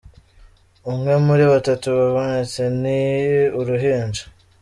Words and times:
Umwe 0.91 1.13
muri 1.25 1.43
batatu 1.51 1.87
babonetse 1.97 2.61
ni 2.81 2.99
uruhinja. 3.59 4.23